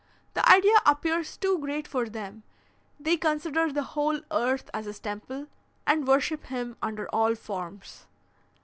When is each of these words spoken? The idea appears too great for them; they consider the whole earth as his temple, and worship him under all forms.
The 0.33 0.49
idea 0.49 0.77
appears 0.83 1.37
too 1.37 1.59
great 1.59 1.87
for 1.87 2.09
them; 2.09 2.41
they 2.99 3.17
consider 3.17 3.71
the 3.71 3.83
whole 3.83 4.19
earth 4.31 4.67
as 4.73 4.85
his 4.85 4.99
temple, 4.99 5.45
and 5.85 6.07
worship 6.07 6.45
him 6.47 6.75
under 6.81 7.07
all 7.09 7.35
forms. 7.35 8.07